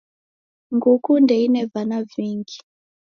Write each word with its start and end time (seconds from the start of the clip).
Nguku 0.75 1.11
ndeine 1.23 1.65
vana 1.73 1.97
vingi. 2.03 2.57